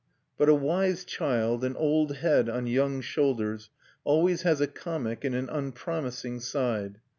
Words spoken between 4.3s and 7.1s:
has a comic and an unpromising side.